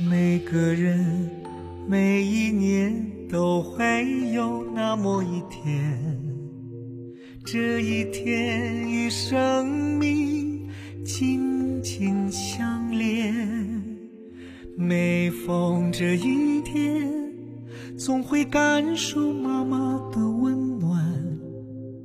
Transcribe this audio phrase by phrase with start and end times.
[0.00, 1.28] 每个人
[1.86, 6.27] 每一年都会有那么一天，
[7.50, 9.66] 这一天与生
[9.98, 10.68] 命
[11.02, 13.34] 紧紧相连。
[14.76, 17.10] 每逢这一天，
[17.96, 19.78] 总会感受妈妈
[20.12, 21.02] 的温暖。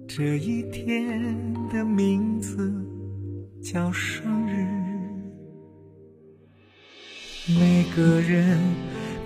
[0.08, 1.22] 这一天
[1.70, 2.74] 的名字
[3.62, 4.66] 叫生日。
[7.60, 8.58] 每个人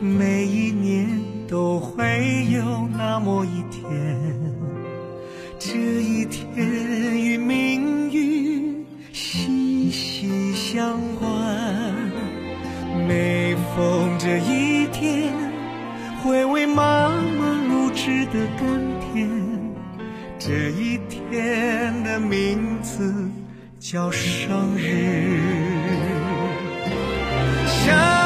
[0.02, 1.08] 每一年
[1.48, 4.20] 都会有那么一天，
[5.78, 6.66] 这一天
[7.22, 11.30] 与命运息息相关。
[13.08, 15.32] 每逢这一天，
[16.24, 18.68] 回味妈妈录制的甘
[19.14, 19.30] 甜。
[20.40, 23.30] 这一天的名字
[23.80, 25.40] 叫生日。
[27.86, 28.17] 想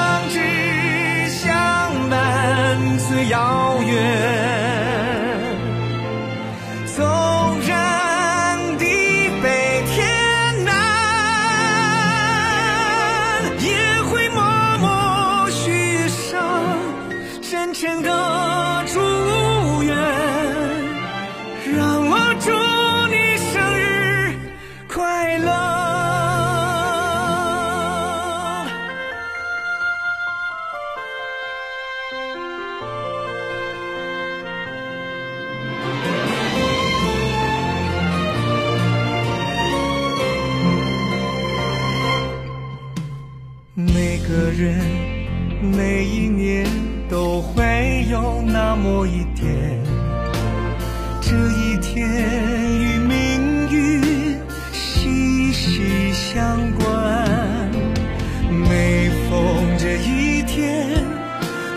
[22.43, 22.49] 祝
[23.07, 24.33] 你生日
[24.87, 25.51] 快乐。
[43.75, 44.79] 每个人
[45.61, 46.65] 每一年
[47.07, 49.79] 都会有那么一天，
[51.93, 52.07] 天
[52.79, 54.39] 与命运
[54.71, 57.69] 息息相关。
[58.49, 60.87] 每逢这一天，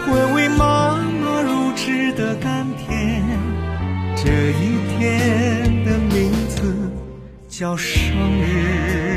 [0.07, 3.25] 回味妈妈如织的甘甜。
[4.15, 6.73] 这一天的名字
[7.49, 9.14] 叫生日。